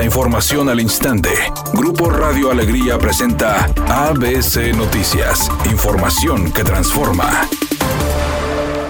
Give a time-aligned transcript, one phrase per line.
[0.00, 1.28] La información al instante.
[1.74, 5.50] Grupo Radio Alegría presenta ABC Noticias.
[5.70, 7.46] Información que transforma.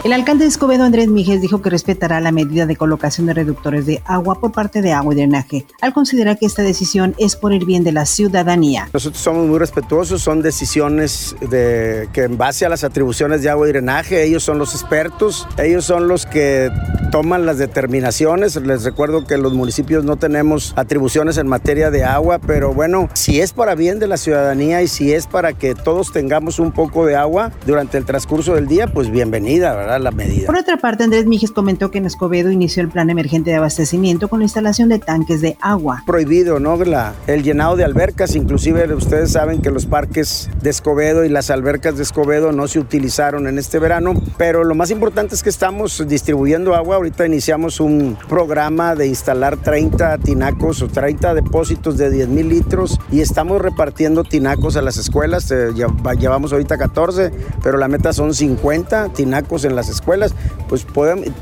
[0.05, 3.87] El alcalde de Escobedo, Andrés Mijes, dijo que respetará la medida de colocación de reductores
[3.87, 7.53] de agua por parte de agua y drenaje, al considerar que esta decisión es por
[7.53, 8.89] el bien de la ciudadanía.
[8.93, 13.69] Nosotros somos muy respetuosos, son decisiones de, que en base a las atribuciones de agua
[13.69, 16.71] y drenaje, ellos son los expertos, ellos son los que
[17.11, 18.57] toman las determinaciones.
[18.57, 23.41] Les recuerdo que los municipios no tenemos atribuciones en materia de agua, pero bueno, si
[23.41, 27.07] es para bien de la ciudadanía y si es para que todos tengamos un poco
[27.07, 30.01] de agua durante el transcurso del día, pues bienvenida, ¿verdad?
[30.01, 30.47] la medida.
[30.47, 34.29] Por otra parte, Andrés Mijes comentó que en Escobedo inició el plan emergente de abastecimiento
[34.29, 36.03] con la instalación de tanques de agua.
[36.07, 36.77] Prohibido, ¿no?
[36.85, 41.51] La, el llenado de albercas, inclusive ustedes saben que los parques de Escobedo y las
[41.51, 45.51] albercas de Escobedo no se utilizaron en este verano, pero lo más importante es que
[45.51, 47.00] estamos distribuyendo agua.
[47.01, 53.01] Ahorita iniciamos un programa de instalar 30 tinacos o 30 depósitos de 10 mil litros
[53.11, 55.51] y estamos repartiendo tinacos a las escuelas.
[55.51, 55.71] Eh,
[56.19, 60.35] llevamos ahorita 14, pero la meta son 50 tinacos en las escuelas,
[60.69, 60.87] pues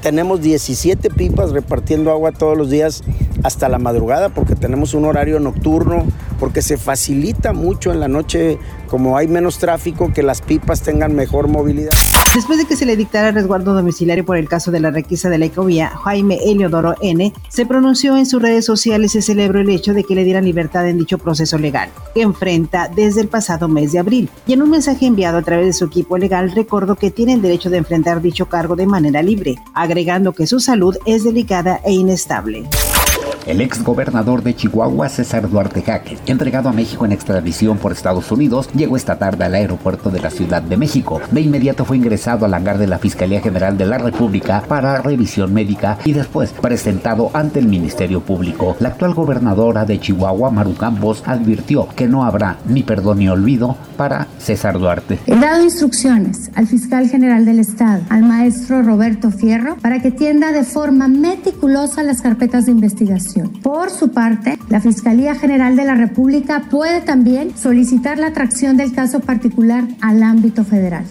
[0.00, 3.02] tenemos 17 pipas repartiendo agua todos los días
[3.42, 6.06] hasta la madrugada porque tenemos un horario nocturno,
[6.38, 8.58] porque se facilita mucho en la noche,
[8.88, 11.92] como hay menos tráfico, que las pipas tengan mejor movilidad.
[12.34, 15.38] Después de que se le dictara resguardo domiciliario por el caso de la requisa de
[15.38, 17.32] la ecovía, Jaime Eliodoro N.
[17.48, 20.86] se pronunció en sus redes sociales y celebró el hecho de que le dieran libertad
[20.88, 24.28] en dicho proceso legal, que enfrenta desde el pasado mes de abril.
[24.46, 27.42] Y en un mensaje enviado a través de su equipo legal, recordó que tiene el
[27.42, 31.92] derecho de enfrentar dicho cargo de manera libre, agregando que su salud es delicada e
[31.92, 32.68] inestable.
[33.48, 38.30] El ex gobernador de Chihuahua, César Duarte Jaque, entregado a México en extradición por Estados
[38.30, 41.18] Unidos, llegó esta tarde al aeropuerto de la Ciudad de México.
[41.30, 45.54] De inmediato fue ingresado al hangar de la Fiscalía General de la República para revisión
[45.54, 48.76] médica y después presentado ante el Ministerio Público.
[48.80, 53.78] La actual gobernadora de Chihuahua, Maru Campos, advirtió que no habrá ni perdón ni olvido
[53.96, 55.20] para César Duarte.
[55.24, 60.52] He dado instrucciones al fiscal general del Estado, al maestro Roberto Fierro, para que tienda
[60.52, 65.94] de forma meticulosa las carpetas de investigación por su parte, la Fiscalía General de la
[65.94, 71.04] República puede también solicitar la atracción del caso particular al ámbito federal.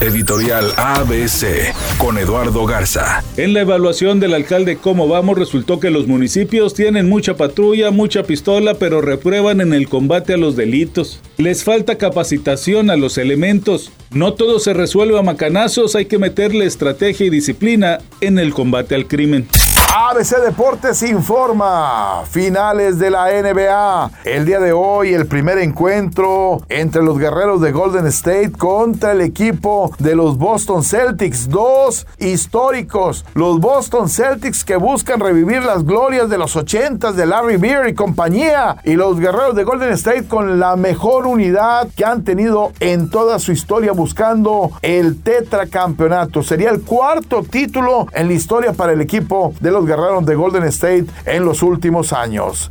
[0.00, 3.22] Editorial ABC con Eduardo Garza.
[3.36, 8.24] En la evaluación del alcalde Cómo Vamos resultó que los municipios tienen mucha patrulla, mucha
[8.24, 11.20] pistola, pero reprueban en el combate a los delitos.
[11.36, 13.92] Les falta capacitación a los elementos.
[14.10, 18.94] No todo se resuelve a macanazos, hay que meterle estrategia y disciplina en el combate
[18.94, 19.46] al crimen.
[19.94, 24.10] ABC Deportes informa, finales de la NBA.
[24.24, 29.20] El día de hoy el primer encuentro entre los guerreros de Golden State contra el
[29.20, 33.26] equipo de los Boston Celtics, dos históricos.
[33.34, 37.94] Los Boston Celtics que buscan revivir las glorias de los 80 de Larry Beer y
[37.94, 38.78] compañía.
[38.84, 43.38] Y los guerreros de Golden State con la mejor unidad que han tenido en toda
[43.38, 46.42] su historia buscando el tetracampeonato.
[46.42, 50.64] Sería el cuarto título en la historia para el equipo de los guerreros de Golden
[50.64, 52.70] State en los últimos años.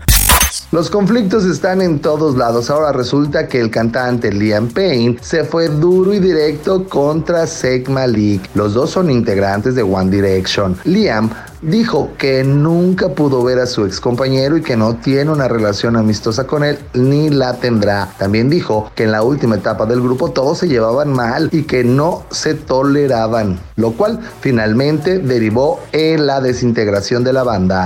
[0.72, 2.70] Los conflictos están en todos lados.
[2.70, 8.50] Ahora resulta que el cantante Liam Payne se fue duro y directo contra Zack Malik.
[8.56, 10.78] Los dos son integrantes de One Direction.
[10.84, 11.30] Liam
[11.62, 15.96] dijo que nunca pudo ver a su ex compañero y que no tiene una relación
[15.96, 18.10] amistosa con él ni la tendrá.
[18.18, 21.84] También dijo que en la última etapa del grupo todos se llevaban mal y que
[21.84, 27.86] no se toleraban, lo cual finalmente derivó en la desintegración de la banda.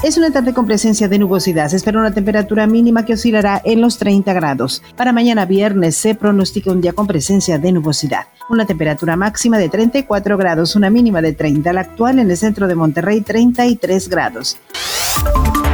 [0.00, 1.68] Es una tarde con presencia de nubosidad.
[1.68, 4.80] Se espera una temperatura mínima que oscilará en los 30 grados.
[4.96, 8.28] Para mañana viernes se pronostica un día con presencia de nubosidad.
[8.48, 11.72] Una temperatura máxima de 34 grados, una mínima de 30.
[11.72, 14.56] La actual en el centro de Monterrey, 33 grados.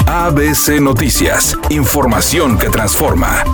[0.07, 1.57] ABC Noticias.
[1.69, 3.45] Información que transforma.